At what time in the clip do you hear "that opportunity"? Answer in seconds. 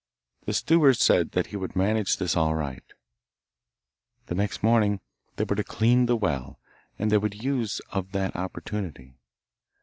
8.13-9.13